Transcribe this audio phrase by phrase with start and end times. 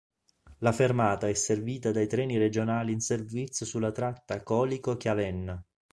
[0.61, 5.63] La fermata è servita dai treni regionali in servizio sulla tratta Colico-Chiavenna.